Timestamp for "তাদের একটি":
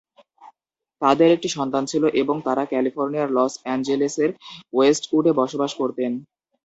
1.01-1.49